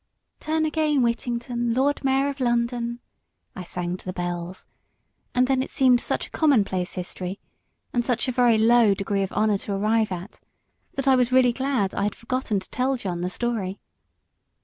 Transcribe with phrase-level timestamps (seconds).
[0.39, 3.01] "Turn again, Whittington, Lord Mayor of London,"
[3.55, 4.65] I sang to the bells;
[5.35, 7.39] and then it seemed such a commonplace history,
[7.93, 10.39] and such a very low degree of honour to arrive at,
[10.95, 13.79] that I was really glad I had forgotten to tell John the story.